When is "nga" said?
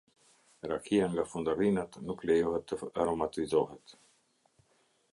1.11-1.25